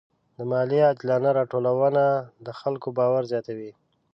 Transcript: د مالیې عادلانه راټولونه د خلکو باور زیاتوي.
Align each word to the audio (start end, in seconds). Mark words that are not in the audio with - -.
د 0.37 0.39
مالیې 0.51 0.81
عادلانه 0.87 1.29
راټولونه 1.39 2.03
د 2.45 2.47
خلکو 2.59 2.87
باور 2.97 3.23
زیاتوي. 3.31 3.71